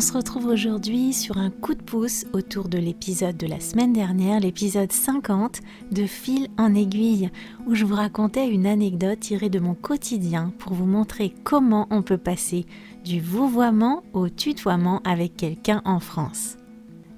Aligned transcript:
On 0.00 0.02
se 0.02 0.14
retrouve 0.14 0.46
aujourd'hui 0.46 1.12
sur 1.12 1.36
un 1.36 1.50
coup 1.50 1.74
de 1.74 1.82
pouce 1.82 2.24
autour 2.32 2.70
de 2.70 2.78
l'épisode 2.78 3.36
de 3.36 3.46
la 3.46 3.60
semaine 3.60 3.92
dernière, 3.92 4.40
l'épisode 4.40 4.90
50 4.90 5.60
de 5.92 6.06
Fil 6.06 6.48
en 6.56 6.74
aiguille, 6.74 7.28
où 7.66 7.74
je 7.74 7.84
vous 7.84 7.96
racontais 7.96 8.48
une 8.48 8.64
anecdote 8.64 9.20
tirée 9.20 9.50
de 9.50 9.58
mon 9.58 9.74
quotidien 9.74 10.54
pour 10.56 10.72
vous 10.72 10.86
montrer 10.86 11.34
comment 11.44 11.86
on 11.90 12.00
peut 12.00 12.16
passer 12.16 12.64
du 13.04 13.20
vouvoiement 13.20 14.02
au 14.14 14.30
tutoiement 14.30 15.02
avec 15.04 15.36
quelqu'un 15.36 15.82
en 15.84 16.00
France. 16.00 16.56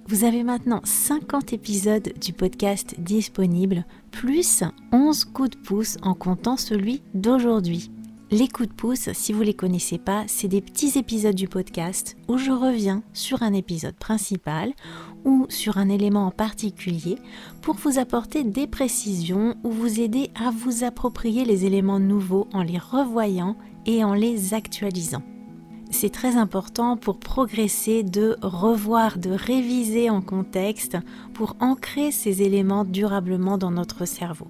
Vous 0.08 0.24
avez 0.24 0.42
maintenant 0.42 0.80
50 0.82 1.52
épisodes 1.52 2.12
du 2.20 2.32
podcast 2.32 2.96
disponibles, 2.98 3.86
plus 4.10 4.64
11 4.90 5.26
coups 5.26 5.50
de 5.50 5.56
pouce 5.56 5.98
en 6.02 6.14
comptant 6.14 6.56
celui 6.56 7.00
d'aujourd'hui. 7.14 7.92
Les 8.32 8.48
coups 8.48 8.70
de 8.70 8.74
pouce, 8.74 9.10
si 9.12 9.34
vous 9.34 9.40
ne 9.40 9.44
les 9.44 9.52
connaissez 9.52 9.98
pas, 9.98 10.24
c'est 10.26 10.48
des 10.48 10.62
petits 10.62 10.98
épisodes 10.98 11.34
du 11.34 11.48
podcast 11.48 12.16
où 12.28 12.38
je 12.38 12.50
reviens 12.50 13.02
sur 13.12 13.42
un 13.42 13.52
épisode 13.52 13.94
principal 13.94 14.72
ou 15.26 15.44
sur 15.50 15.76
un 15.76 15.90
élément 15.90 16.28
en 16.28 16.30
particulier 16.30 17.18
pour 17.60 17.74
vous 17.74 17.98
apporter 17.98 18.42
des 18.42 18.66
précisions 18.66 19.54
ou 19.64 19.70
vous 19.70 20.00
aider 20.00 20.30
à 20.34 20.50
vous 20.50 20.82
approprier 20.82 21.44
les 21.44 21.66
éléments 21.66 22.00
nouveaux 22.00 22.48
en 22.54 22.62
les 22.62 22.78
revoyant 22.78 23.54
et 23.84 24.02
en 24.02 24.14
les 24.14 24.54
actualisant. 24.54 25.22
C'est 25.90 26.08
très 26.08 26.36
important 26.36 26.96
pour 26.96 27.20
progresser 27.20 28.02
de 28.02 28.38
revoir, 28.40 29.18
de 29.18 29.28
réviser 29.28 30.08
en 30.08 30.22
contexte 30.22 30.96
pour 31.34 31.54
ancrer 31.60 32.10
ces 32.10 32.40
éléments 32.40 32.86
durablement 32.86 33.58
dans 33.58 33.72
notre 33.72 34.06
cerveau. 34.06 34.48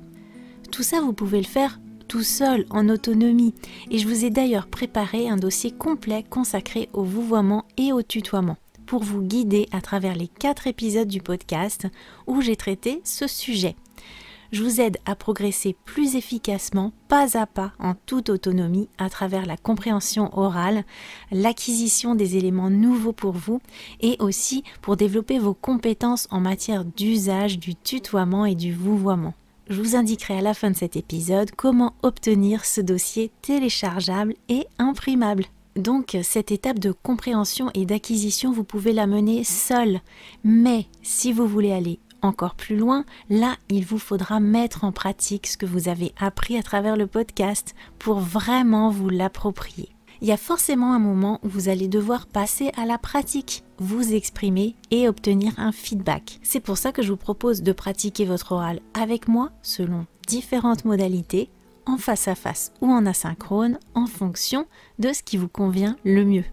Tout 0.70 0.85
ça, 0.85 1.01
vous 1.01 1.12
pouvez 1.12 1.39
le 1.39 1.48
faire 1.48 1.81
tout 2.13 2.23
seul, 2.23 2.67
en 2.69 2.91
autonomie. 2.91 3.55
Et 3.91 3.97
je 3.97 4.07
vous 4.07 4.27
ai 4.27 4.29
d'ailleurs 4.29 4.67
préparé 4.67 5.31
un 5.31 5.39
dossier 5.39 5.71
complet 5.71 6.23
consacré 6.29 6.91
au 6.93 7.05
vouvoiement 7.05 7.65
et 7.79 7.91
au 7.91 8.03
tutoiement 8.03 8.59
pour 8.85 9.03
vous 9.03 9.23
guider 9.23 9.67
à 9.73 9.81
travers 9.81 10.15
les 10.15 10.29
quatre 10.29 10.67
épisodes 10.67 11.09
du 11.09 11.23
podcast 11.23 11.87
où 12.27 12.43
j'ai 12.43 12.55
traité 12.55 13.01
ce 13.03 13.27
sujet. 13.27 13.77
Je 14.51 14.63
vous 14.63 14.83
aide 14.83 14.99
à 15.07 15.15
progresser 15.15 15.75
plus 15.87 16.15
efficacement, 16.15 16.93
pas 17.09 17.39
à 17.39 17.47
pas, 17.47 17.73
en 17.79 17.95
toute 17.95 18.29
autonomie, 18.29 18.91
à 18.99 19.09
travers 19.09 19.47
la 19.47 19.57
compréhension 19.57 20.39
orale, 20.39 20.85
l'acquisition 21.31 22.15
des 22.15 22.37
éléments 22.37 22.69
nouveaux 22.69 23.15
pour 23.15 23.33
vous 23.33 23.63
et 24.03 24.19
aussi 24.19 24.65
pour 24.83 24.99
développer 24.99 25.39
vos 25.39 25.55
compétences 25.55 26.29
en 26.31 26.41
matière 26.41 26.85
d'usage 26.85 27.59
du 27.59 27.75
tutoiement 27.75 28.45
et 28.45 28.55
du 28.55 28.75
vouvoiement 28.75 29.33
je 29.69 29.81
vous 29.81 29.97
indiquerai 29.97 30.39
à 30.39 30.43
la 30.43 30.55
fin 30.55 30.71
de 30.71 30.77
cet 30.77 30.97
épisode 30.97 31.51
comment 31.53 31.95
obtenir 32.03 32.65
ce 32.65 32.81
dossier 32.81 33.31
téléchargeable 33.43 34.35
et 34.49 34.67
imprimable. 34.79 35.45
Donc 35.77 36.17
cette 36.23 36.53
étape 36.53 36.79
de 36.79 36.93
compréhension 36.93 37.71
et 37.75 37.87
d'acquisition, 37.87 38.53
vous 38.53 38.65
pouvez 38.65 38.93
la 38.93 39.07
mener 39.07 39.45
seule. 39.45 40.01
Mais 40.45 40.87
si 41.03 41.33
vous 41.33 41.47
voulez 41.47 41.73
aller 41.73 41.99
encore 42.21 42.55
plus 42.55 42.77
loin, 42.77 43.05
là, 43.31 43.57
il 43.69 43.85
vous 43.85 43.99
faudra 43.99 44.41
mettre 44.41 44.85
en 44.85 44.93
pratique 44.93 45.47
ce 45.47 45.57
que 45.57 45.67
vous 45.67 45.89
avez 45.89 46.13
appris 46.19 46.57
à 46.57 46.63
travers 46.63 46.97
le 46.97 47.07
podcast 47.07 47.75
pour 47.99 48.21
vraiment 48.21 48.91
vous 48.91 49.09
l'approprier 49.09 49.92
il 50.23 50.28
y 50.28 50.33
a 50.33 50.37
forcément 50.37 50.92
un 50.92 51.01
moment 51.01 51.41
où 51.42 51.48
vous 51.48 51.69
allez 51.69 51.89
devoir 51.89 52.27
passer 52.27 52.70
à 52.77 52.86
la 52.86 52.97
pratique, 52.97 53.64
vous 53.79 54.14
exprimer 54.14 54.77
et 54.92 55.08
obtenir 55.08 55.52
un 55.58 55.73
feedback. 55.73 56.39
C'est 56.45 56.61
pour 56.61 56.79
ça 56.79 56.92
que 56.92 57.02
je 57.02 57.11
vous 57.11 57.17
propose 57.17 57.63
de 57.63 57.73
pratiquer 57.73 58.24
votre 58.24 58.52
oral 58.52 58.80
avec 58.95 59.27
moi 59.27 59.51
selon 59.63 60.07
différentes 60.29 60.85
modalités, 60.85 61.51
en 61.86 61.97
face 61.97 62.29
à 62.29 62.36
face 62.36 62.73
ou 62.80 62.86
en 62.86 63.05
asynchrone, 63.05 63.80
en 63.97 64.07
fonction 64.07 64.67
de 65.01 65.13
ce 65.13 65.24
qui 65.24 65.36
vous 65.36 65.48
convient 65.48 65.97
le 66.05 66.24
mieux. 66.24 66.45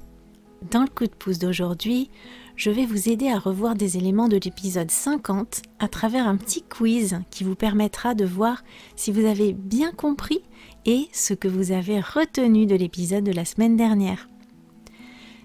Dans 0.72 0.82
le 0.82 0.88
coup 0.88 1.06
de 1.06 1.12
pouce 1.12 1.38
d'aujourd'hui, 1.38 2.10
je 2.56 2.72
vais 2.72 2.86
vous 2.86 3.08
aider 3.08 3.30
à 3.30 3.40
revoir 3.40 3.76
des 3.76 3.96
éléments 3.96 4.28
de 4.28 4.40
l'épisode 4.44 4.92
50 4.92 5.62
à 5.80 5.88
travers 5.88 6.28
un 6.28 6.36
petit 6.36 6.64
quiz 6.64 7.22
qui 7.30 7.46
vous 7.46 7.56
permettra 7.56 8.16
de 8.16 8.26
voir 8.26 8.64
si 8.98 9.12
vous 9.12 9.26
avez 9.26 9.54
bien 9.54 9.92
compris 9.92 10.42
et 10.86 11.08
ce 11.12 11.34
que 11.34 11.48
vous 11.48 11.72
avez 11.72 12.00
retenu 12.00 12.66
de 12.66 12.76
l'épisode 12.76 13.24
de 13.24 13.32
la 13.32 13.46
semaine 13.46 13.78
dernière. 13.78 14.28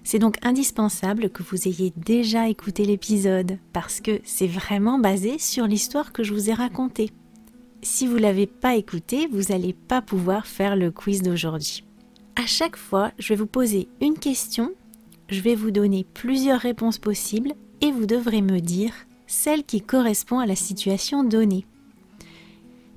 C'est 0.05 0.19
donc 0.19 0.37
indispensable 0.43 1.31
que 1.31 1.43
vous 1.43 1.67
ayez 1.67 1.93
déjà 1.97 2.49
écouté 2.49 2.85
l'épisode 2.85 3.59
parce 3.73 4.01
que 4.01 4.21
c'est 4.25 4.47
vraiment 4.47 4.99
basé 4.99 5.39
sur 5.39 5.67
l'histoire 5.67 6.13
que 6.13 6.23
je 6.23 6.35
vous 6.35 6.51
ai 6.51 6.55
racontée. 6.55 7.11
Si 7.83 8.07
vous 8.07 8.17
ne 8.17 8.21
l'avez 8.21 8.47
pas 8.47 8.77
écouté, 8.77 9.29
vous 9.33 9.53
n'allez 9.53 9.73
pas 9.73 10.03
pouvoir 10.03 10.47
faire 10.47 10.77
le 10.77 10.91
quiz 10.91 11.23
d'aujourd'hui. 11.23 11.85
À 12.37 12.47
chaque 12.47 12.77
fois, 12.77 13.13
je 13.19 13.29
vais 13.31 13.37
vous 13.37 13.47
poser 13.47 13.89
une 14.01 14.19
question, 14.19 14.73
je 15.29 15.41
vais 15.41 15.55
vous 15.55 15.71
donner 15.71 16.05
plusieurs 16.15 16.61
réponses 16.61 16.99
possibles 16.99 17.53
et 17.81 17.91
vous 17.91 18.07
devrez 18.07 18.43
me 18.43 18.61
dire 18.61 18.93
celle 19.27 19.65
qui 19.65 19.81
correspond 19.81 20.39
à 20.39 20.47
la 20.47 20.57
situation 20.57 21.25
donnée. 21.25 21.65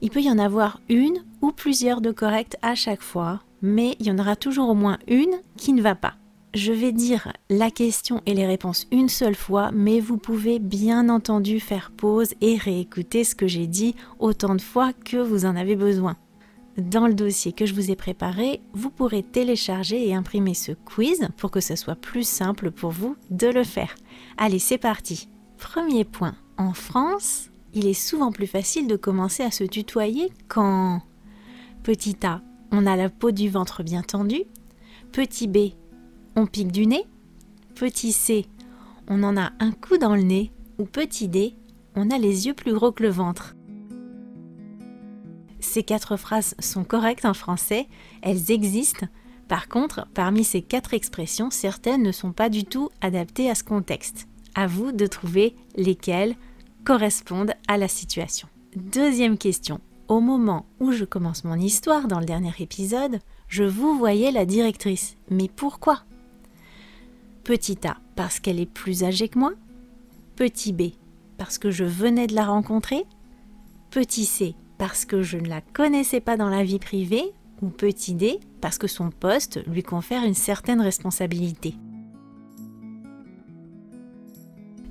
Il 0.01 0.09
peut 0.09 0.21
y 0.21 0.31
en 0.31 0.39
avoir 0.39 0.79
une 0.89 1.23
ou 1.41 1.51
plusieurs 1.51 2.01
de 2.01 2.11
correctes 2.11 2.57
à 2.61 2.75
chaque 2.75 3.01
fois, 3.01 3.41
mais 3.61 3.95
il 3.99 4.07
y 4.07 4.11
en 4.11 4.19
aura 4.19 4.35
toujours 4.35 4.69
au 4.69 4.75
moins 4.75 4.99
une 5.07 5.41
qui 5.55 5.73
ne 5.73 5.81
va 5.81 5.95
pas. 5.95 6.13
Je 6.53 6.71
vais 6.71 6.91
dire 6.91 7.33
la 7.49 7.69
question 7.69 8.21
et 8.25 8.33
les 8.33 8.47
réponses 8.47 8.87
une 8.91 9.09
seule 9.09 9.35
fois, 9.35 9.69
mais 9.73 9.99
vous 9.99 10.17
pouvez 10.17 10.59
bien 10.59 11.09
entendu 11.09 11.59
faire 11.59 11.91
pause 11.95 12.33
et 12.41 12.57
réécouter 12.57 13.23
ce 13.23 13.35
que 13.35 13.47
j'ai 13.47 13.67
dit 13.67 13.95
autant 14.19 14.55
de 14.55 14.61
fois 14.61 14.93
que 14.93 15.17
vous 15.17 15.45
en 15.45 15.55
avez 15.55 15.75
besoin. 15.75 16.15
Dans 16.77 17.07
le 17.07 17.15
dossier 17.15 17.53
que 17.53 17.65
je 17.65 17.73
vous 17.73 17.89
ai 17.89 17.95
préparé, 17.95 18.61
vous 18.73 18.91
pourrez 18.91 19.23
télécharger 19.23 20.07
et 20.07 20.13
imprimer 20.13 20.53
ce 20.53 20.71
quiz 20.71 21.27
pour 21.37 21.49
que 21.49 21.59
ce 21.59 21.75
soit 21.75 21.95
plus 21.95 22.27
simple 22.27 22.69
pour 22.71 22.91
vous 22.91 23.15
de 23.31 23.47
le 23.47 23.63
faire. 23.63 23.95
Allez, 24.37 24.59
c'est 24.59 24.77
parti. 24.77 25.27
Premier 25.57 26.05
point. 26.05 26.35
En 26.57 26.73
France, 26.73 27.49
il 27.73 27.87
est 27.87 27.93
souvent 27.93 28.31
plus 28.31 28.47
facile 28.47 28.87
de 28.87 28.95
commencer 28.95 29.43
à 29.43 29.51
se 29.51 29.63
tutoyer 29.63 30.31
quand 30.47 31.01
Petit 31.83 32.17
A, 32.23 32.41
on 32.71 32.85
a 32.85 32.95
la 32.95 33.09
peau 33.09 33.31
du 33.31 33.49
ventre 33.49 33.83
bien 33.83 34.01
tendue. 34.01 34.43
Petit 35.11 35.47
B, 35.47 35.69
on 36.35 36.45
pique 36.45 36.71
du 36.71 36.85
nez. 36.85 37.05
Petit 37.75 38.11
C, 38.11 38.45
on 39.07 39.23
en 39.23 39.37
a 39.37 39.51
un 39.59 39.71
coup 39.71 39.97
dans 39.97 40.15
le 40.15 40.23
nez. 40.23 40.51
Ou 40.79 40.85
petit 40.85 41.27
D, 41.27 41.55
on 41.95 42.11
a 42.11 42.17
les 42.17 42.45
yeux 42.45 42.53
plus 42.53 42.73
gros 42.73 42.91
que 42.91 43.03
le 43.03 43.09
ventre. 43.09 43.55
Ces 45.59 45.83
quatre 45.83 46.17
phrases 46.17 46.55
sont 46.59 46.83
correctes 46.83 47.25
en 47.25 47.33
français, 47.33 47.87
elles 48.21 48.51
existent. 48.51 49.07
Par 49.47 49.67
contre, 49.69 50.07
parmi 50.13 50.43
ces 50.43 50.61
quatre 50.61 50.93
expressions, 50.93 51.49
certaines 51.51 52.03
ne 52.03 52.11
sont 52.11 52.33
pas 52.33 52.49
du 52.49 52.65
tout 52.65 52.89
adaptées 53.01 53.49
à 53.49 53.55
ce 53.55 53.63
contexte. 53.63 54.27
À 54.55 54.67
vous 54.67 54.91
de 54.91 55.07
trouver 55.07 55.55
lesquelles 55.75 56.35
correspondent 56.87 57.53
à 57.67 57.77
la 57.77 57.89
situation. 57.89 58.47
Deuxième 58.77 59.37
question. 59.37 59.81
Au 60.07 60.21
moment 60.21 60.65
où 60.79 60.93
je 60.93 61.03
commence 61.03 61.43
mon 61.43 61.59
histoire 61.59 62.07
dans 62.07 62.21
le 62.21 62.25
dernier 62.25 62.53
épisode, 62.59 63.19
je 63.49 63.65
vous 63.65 63.97
voyais 63.97 64.31
la 64.31 64.45
directrice. 64.45 65.17
Mais 65.29 65.49
pourquoi? 65.53 66.03
Petit 67.43 67.77
A, 67.85 67.97
parce 68.15 68.39
qu'elle 68.39 68.61
est 68.61 68.65
plus 68.65 69.03
âgée 69.03 69.27
que 69.27 69.37
moi. 69.37 69.51
Petit 70.37 70.71
B, 70.71 70.93
parce 71.37 71.57
que 71.57 71.71
je 71.71 71.83
venais 71.83 72.25
de 72.25 72.35
la 72.35 72.45
rencontrer. 72.45 73.03
Petit 73.91 74.23
C, 74.23 74.55
parce 74.77 75.03
que 75.03 75.21
je 75.21 75.37
ne 75.37 75.49
la 75.49 75.59
connaissais 75.59 76.21
pas 76.21 76.37
dans 76.37 76.49
la 76.49 76.63
vie 76.63 76.79
privée. 76.79 77.33
Ou 77.61 77.67
petit 77.67 78.13
D, 78.13 78.39
parce 78.61 78.77
que 78.77 78.87
son 78.87 79.09
poste 79.09 79.59
lui 79.67 79.83
confère 79.83 80.23
une 80.23 80.35
certaine 80.35 80.79
responsabilité. 80.79 81.75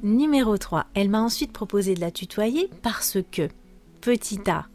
Numéro 0.06 0.56
3, 0.56 0.86
elle 0.94 1.10
m'a 1.10 1.20
ensuite 1.20 1.50
proposé 1.50 1.96
de 1.96 2.00
la 2.00 2.12
tutoyer 2.12 2.70
parce 2.80 3.18
que 3.32 3.48
petit 4.00 4.38
A, 4.48 4.66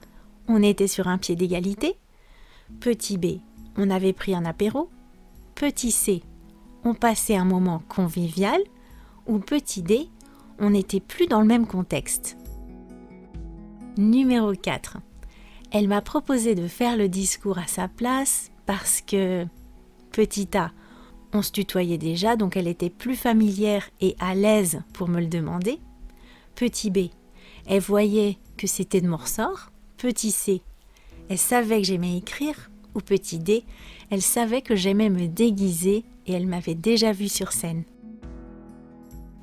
on 0.50 0.62
était 0.62 0.88
sur 0.88 1.08
un 1.08 1.18
pied 1.18 1.38
d'égalité. 1.38 1.96
Petit 2.82 3.18
B, 3.18 3.40
on 3.78 3.90
avait 3.92 4.12
pris 4.12 4.36
un 4.36 4.44
apéro. 4.44 4.90
Petit 5.56 5.92
C, 5.92 6.22
on 6.84 6.94
passait 6.94 7.38
un 7.38 7.46
moment 7.46 7.82
convivial. 7.88 8.60
Ou 9.26 9.40
petit 9.40 9.82
D, 9.82 10.10
on 10.60 10.72
n'était 10.72 11.00
plus 11.00 11.28
dans 11.28 11.40
le 11.40 11.48
même 11.48 11.66
contexte. 11.66 12.36
Numéro 13.98 14.52
4. 14.52 14.98
Elle 15.72 15.88
m'a 15.88 16.02
proposé 16.02 16.56
de 16.56 16.68
faire 16.68 16.98
le 16.98 17.08
discours 17.08 17.58
à 17.58 17.68
sa 17.68 17.88
place 17.88 18.52
parce 18.66 19.00
que 19.00 19.46
petit 20.12 20.50
A, 20.58 20.72
on 21.34 21.42
se 21.42 21.52
tutoyait 21.52 21.98
déjà, 21.98 22.36
donc 22.36 22.58
elle 22.58 22.68
était 22.68 22.90
plus 22.90 23.16
familière 23.16 23.90
et 24.02 24.16
à 24.20 24.36
l'aise 24.36 24.82
pour 24.94 25.08
me 25.08 25.20
le 25.20 25.28
demander. 25.28 25.80
Petit 26.56 26.92
B, 26.92 27.10
Elle 27.66 27.82
voyait 27.82 28.38
que 28.58 28.68
c'était 28.68 29.02
de 29.02 29.08
mon 29.08 29.18
ressort. 29.18 29.72
Petit 29.98 30.32
C, 30.32 30.62
elle 31.30 31.38
savait 31.38 31.82
que 31.82 31.88
j'aimais 31.88 32.18
écrire. 32.18 32.70
Ou 32.94 33.00
petit 33.00 33.40
D, 33.40 33.64
elle 34.10 34.22
savait 34.22 34.62
que 34.62 34.76
j'aimais 34.76 35.10
me 35.10 35.28
déguiser 35.28 36.04
et 36.28 36.34
elle 36.34 36.48
m'avait 36.48 36.76
déjà 36.76 37.14
vu 37.14 37.30
sur 37.30 37.54
scène. 37.54 37.84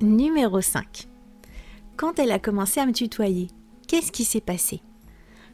Numéro 0.01 0.61
5. 0.61 1.07
Quand 1.97 2.19
elle 2.19 2.31
a 2.31 2.37
commencé 2.37 2.79
à 2.79 2.85
me 2.85 2.91
tutoyer, 2.91 3.47
qu'est-ce 3.87 4.11
qui 4.11 4.23
s'est 4.23 4.39
passé? 4.39 4.81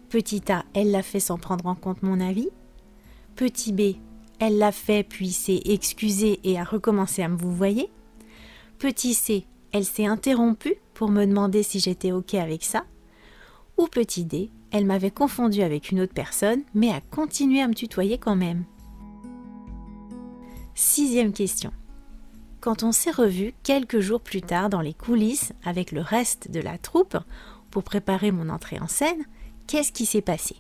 Petit 0.10 0.42
A, 0.52 0.66
elle 0.74 0.92
l'a 0.92 1.04
fait 1.04 1.22
sans 1.22 1.38
prendre 1.38 1.68
en 1.68 1.76
compte 1.76 2.04
mon 2.04 2.20
avis. 2.20 2.50
Petit 3.38 3.72
B, 3.72 3.96
elle 4.40 4.58
l'a 4.58 4.72
fait 4.72 5.04
puis 5.04 5.32
s'est 5.32 5.62
excusée 5.66 6.40
et 6.44 6.60
a 6.60 6.64
recommencé 6.64 7.24
à 7.24 7.30
me 7.30 7.38
vous 7.38 7.54
voyez. 7.54 7.90
Petit 8.80 9.14
C, 9.14 9.46
elle 9.72 9.86
s'est 9.86 10.06
interrompue 10.06 10.76
pour 10.94 11.10
me 11.10 11.26
demander 11.26 11.64
si 11.64 11.80
j'étais 11.80 12.12
OK 12.12 12.34
avec 12.34 12.64
ça. 12.64 12.86
Ou 13.78 13.88
petit 13.88 14.26
D, 14.26 14.50
elle 14.72 14.86
m'avait 14.86 15.12
confondu 15.12 15.62
avec 15.62 15.92
une 15.92 16.02
autre 16.02 16.14
personne 16.14 16.64
mais 16.74 16.92
a 16.92 17.02
continué 17.02 17.62
à 17.62 17.68
me 17.68 17.74
tutoyer 17.74 18.18
quand 18.18 18.36
même. 18.36 18.66
Sixième 20.76 21.32
question. 21.32 21.72
Quand 22.60 22.84
on 22.84 22.92
s'est 22.92 23.12
revu 23.12 23.54
quelques 23.64 24.00
jours 24.00 24.22
plus 24.22 24.42
tard 24.42 24.70
dans 24.70 24.82
les 24.82 24.94
coulisses 24.94 25.54
avec 25.64 25.92
le 25.92 26.02
reste 26.02 26.52
de 26.52 26.60
la 26.60 26.78
troupe 26.78 27.18
pour 27.70 27.84
préparer 27.84 28.32
mon 28.32 28.50
entrée 28.50 28.80
en 28.80 28.88
scène, 28.88 29.24
qu'est-ce 29.68 29.92
qui 29.92 30.06
s'est 30.06 30.22
passé? 30.22 30.56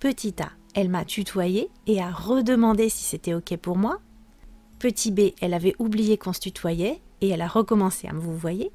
Petit 0.00 0.34
A, 0.42 0.50
elle 0.74 0.88
m'a 0.88 1.04
tutoyé 1.04 1.70
et 1.86 2.00
a 2.00 2.10
redemandé 2.10 2.88
si 2.88 3.04
c'était 3.04 3.34
OK 3.34 3.56
pour 3.56 3.76
moi. 3.76 4.00
Petit 4.78 5.10
B, 5.10 5.32
elle 5.40 5.54
avait 5.54 5.76
oublié 5.78 6.16
qu'on 6.16 6.32
se 6.32 6.40
tutoyait 6.40 7.00
et 7.20 7.28
elle 7.28 7.42
a 7.42 7.48
recommencé 7.48 8.08
à 8.08 8.12
me 8.12 8.20
vous 8.20 8.36
voyez. 8.36 8.70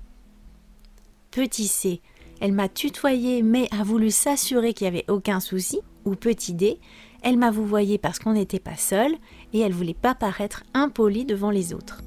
Petit 1.31 1.67
C, 1.67 2.01
elle 2.39 2.53
m'a 2.53 2.69
tutoyé 2.69 3.41
mais 3.41 3.67
a 3.71 3.83
voulu 3.83 4.11
s'assurer 4.11 4.73
qu'il 4.73 4.85
n'y 4.85 4.97
avait 4.97 5.11
aucun 5.11 5.39
souci. 5.39 5.79
Ou 6.05 6.15
petit 6.15 6.53
D, 6.53 6.79
elle 7.21 7.37
m'a 7.37 7.51
vous 7.51 7.65
voyé 7.65 7.97
parce 7.97 8.19
qu'on 8.19 8.33
n'était 8.33 8.59
pas 8.59 8.77
seul 8.77 9.13
et 9.51 9.59
elle 9.59 9.73
voulait 9.73 9.93
pas 9.93 10.15
paraître 10.15 10.63
impolie 10.73 11.25
devant 11.25 11.51
les 11.51 11.73
autres. 11.73 12.01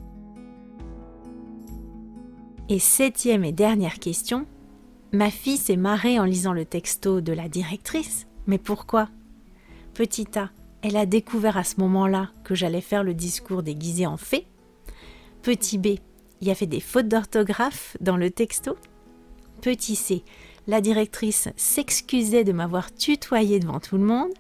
Et 2.71 2.79
septième 2.79 3.45
et 3.45 3.53
dernière 3.53 3.99
question, 3.99 4.47
ma 5.13 5.31
fille 5.31 5.57
s'est 5.57 5.77
marrée 5.77 6.21
en 6.21 6.25
lisant 6.25 6.53
le 6.53 6.65
texto 6.65 7.21
de 7.21 7.33
la 7.33 7.49
directrice. 7.49 8.27
Mais 8.47 8.59
pourquoi? 8.59 9.09
Petit 9.95 10.27
A, 10.37 10.51
elle 10.83 10.97
a 10.97 11.07
découvert 11.07 11.57
à 11.57 11.65
ce 11.65 11.81
moment-là 11.81 12.31
que 12.45 12.55
j'allais 12.55 12.81
faire 12.81 13.05
le 13.05 13.15
discours 13.15 13.63
déguisé 13.63 14.07
en 14.07 14.17
fée. 14.17 14.47
Petit 15.43 15.79
B, 15.79 15.99
il 16.41 16.49
y 16.49 16.51
avait 16.51 16.67
des 16.67 16.81
fautes 16.81 17.09
d'orthographe 17.09 17.97
dans 18.01 18.17
le 18.17 18.31
texto. 18.31 18.77
Petit 19.61 19.97
C, 19.97 20.25
la 20.67 20.81
directrice 20.81 21.49
s'excusait 21.57 22.45
de 22.45 22.53
m'avoir 22.53 22.95
tutoyé 22.95 23.61
devant 23.61 23.81
tout 23.81 23.99
le 23.99 24.05
monde. 24.05 24.33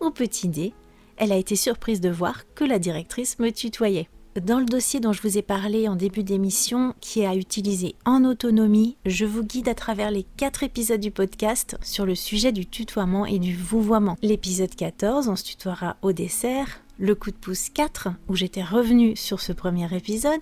Ou 0.00 0.10
petit 0.10 0.48
D, 0.48 0.72
elle 1.16 1.32
a 1.32 1.36
été 1.36 1.56
surprise 1.56 2.00
de 2.00 2.10
voir 2.10 2.42
que 2.54 2.64
la 2.64 2.78
directrice 2.78 3.38
me 3.38 3.50
tutoyait. 3.50 4.08
Dans 4.40 4.60
le 4.60 4.64
dossier 4.64 4.98
dont 4.98 5.12
je 5.12 5.20
vous 5.20 5.36
ai 5.36 5.42
parlé 5.42 5.88
en 5.88 5.94
début 5.94 6.22
d'émission, 6.22 6.94
qui 7.02 7.20
est 7.20 7.26
à 7.26 7.36
utiliser 7.36 7.96
en 8.06 8.24
autonomie, 8.24 8.96
je 9.04 9.26
vous 9.26 9.44
guide 9.44 9.68
à 9.68 9.74
travers 9.74 10.10
les 10.10 10.22
quatre 10.38 10.62
épisodes 10.62 11.00
du 11.00 11.10
podcast 11.10 11.76
sur 11.82 12.06
le 12.06 12.14
sujet 12.14 12.50
du 12.50 12.64
tutoiement 12.64 13.26
et 13.26 13.38
du 13.38 13.54
vouvoiement. 13.54 14.16
L'épisode 14.22 14.74
14, 14.74 15.28
on 15.28 15.36
se 15.36 15.44
tutoiera 15.44 15.96
au 16.00 16.12
dessert. 16.12 16.80
Le 16.98 17.14
coup 17.14 17.30
de 17.30 17.36
pouce 17.36 17.68
4, 17.68 18.08
où 18.28 18.34
j'étais 18.34 18.62
revenue 18.62 19.16
sur 19.16 19.38
ce 19.38 19.52
premier 19.52 19.94
épisode. 19.94 20.40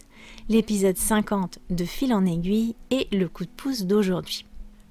L'épisode 0.48 0.96
50 0.96 1.58
de 1.70 1.84
fil 1.84 2.14
en 2.14 2.26
aiguille 2.26 2.76
et 2.92 3.08
le 3.10 3.28
coup 3.28 3.44
de 3.44 3.50
pouce 3.50 3.82
d'aujourd'hui. 3.82 4.46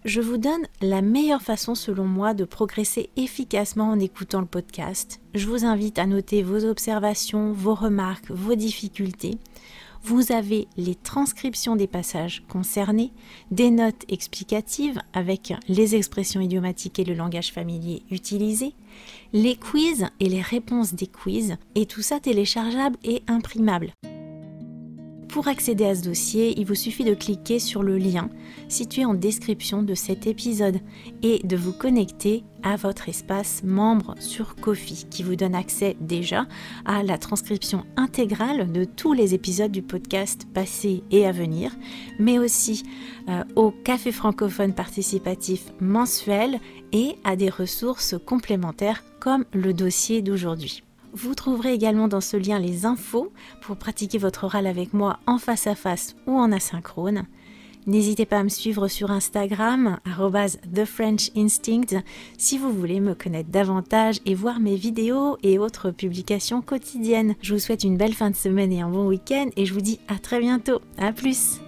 Je 0.06 0.22
vous 0.22 0.38
donne 0.38 0.66
la 0.82 1.02
meilleure 1.02 1.42
façon 1.42 1.76
selon 1.76 2.06
moi 2.06 2.34
de 2.34 2.46
progresser 2.46 3.10
efficacement 3.18 3.90
en 3.90 4.00
écoutant 4.00 4.40
le 4.40 4.46
podcast. 4.46 5.20
Je 5.34 5.46
vous 5.46 5.66
invite 5.66 6.00
à 6.00 6.06
noter 6.06 6.42
vos 6.42 6.64
observations, 6.64 7.52
vos 7.52 7.76
remarques, 7.76 8.32
vos 8.32 8.56
difficultés. 8.56 9.38
Vous 10.02 10.32
avez 10.32 10.70
les 10.78 10.96
transcriptions 10.96 11.76
des 11.76 11.88
passages 11.88 12.46
concernés, 12.48 13.12
des 13.52 13.72
notes 13.72 14.06
explicatives 14.08 15.02
avec 15.12 15.54
les 15.68 15.96
expressions 15.96 16.40
idiomatiques 16.40 17.00
et 17.00 17.04
le 17.04 17.14
langage 17.14 17.52
familier 17.52 18.04
utilisés, 18.10 18.74
les 19.34 19.58
quiz 19.58 20.08
et 20.22 20.30
les 20.30 20.42
réponses 20.42 20.94
des 20.94 21.08
quiz, 21.08 21.58
et 21.76 21.86
tout 21.86 22.02
ça 22.02 22.22
téléchargeable 22.22 22.96
et 23.04 23.22
imprimable. 23.28 23.92
Pour 25.30 25.48
accéder 25.48 25.86
à 25.86 25.94
ce 25.94 26.02
dossier, 26.02 26.60
il 26.60 26.66
vous 26.66 26.76
suffit 26.76 27.04
de 27.04 27.14
cliquer 27.14 27.60
sur 27.60 27.84
le 27.84 28.00
lien 28.00 28.30
situé 28.68 29.06
en 29.06 29.14
description 29.14 29.84
de 29.84 29.94
cet 29.94 30.26
épisode 30.26 30.80
et 31.22 31.40
de 31.44 31.56
vous 31.56 31.72
connecter 31.72 32.44
à 32.64 32.76
votre 32.76 33.10
espace 33.10 33.62
membre 33.64 34.16
sur 34.20 34.56
Kofi 34.56 35.06
qui 35.10 35.22
vous 35.22 35.36
donne 35.36 35.54
accès 35.54 35.96
déjà 36.02 36.48
à 36.84 37.04
la 37.04 37.20
transcription 37.20 37.86
intégrale 37.96 38.72
de 38.72 38.86
tous 38.86 39.14
les 39.14 39.36
épisodes 39.36 39.72
du 39.72 39.84
podcast 39.84 40.48
passé 40.52 41.04
et 41.12 41.28
à 41.28 41.32
venir, 41.32 41.76
mais 42.18 42.40
aussi 42.40 42.84
euh, 43.30 43.44
au 43.56 43.70
café 43.70 44.12
francophone 44.12 44.74
participatif 44.74 45.72
mensuel 45.80 46.60
et 46.92 47.18
à 47.24 47.36
des 47.36 47.50
ressources 47.50 48.16
complémentaires 48.26 49.04
comme 49.20 49.46
le 49.54 49.74
dossier 49.74 50.24
d'aujourd'hui. 50.24 50.82
Vous 51.14 51.36
trouverez 51.36 51.74
également 51.74 52.08
dans 52.08 52.22
ce 52.22 52.38
lien 52.38 52.60
les 52.60 52.86
infos 52.86 53.32
pour 53.62 53.78
pratiquer 53.78 54.18
votre 54.18 54.44
oral 54.46 54.68
avec 54.68 54.94
moi 54.94 55.20
en 55.26 55.38
face 55.38 55.68
à 55.68 55.76
face 55.76 56.16
ou 56.28 56.38
en 56.38 56.52
asynchrone. 56.52 57.26
N'hésitez 57.88 58.26
pas 58.26 58.40
à 58.40 58.44
me 58.44 58.50
suivre 58.50 58.88
sur 58.88 59.10
Instagram, 59.10 59.98
TheFrenchInstinct, 60.06 62.04
si 62.38 62.58
vous 62.58 62.72
voulez 62.72 63.00
me 63.00 63.16
connaître 63.16 63.50
davantage 63.50 64.20
et 64.26 64.36
voir 64.36 64.60
mes 64.60 64.76
vidéos 64.76 65.38
et 65.42 65.58
autres 65.58 65.90
publications 65.90 66.62
quotidiennes. 66.62 67.36
Je 67.42 67.54
vous 67.54 67.60
souhaite 67.60 67.84
une 67.84 67.98
belle 67.98 68.14
fin 68.14 68.30
de 68.30 68.36
semaine 68.36 68.72
et 68.72 68.82
un 68.82 68.90
bon 68.90 69.08
week-end 69.08 69.48
et 69.56 69.66
je 69.66 69.74
vous 69.74 69.82
dis 69.82 70.00
à 70.08 70.20
très 70.20 70.40
bientôt. 70.40 70.82
A 71.00 71.14
plus! 71.14 71.62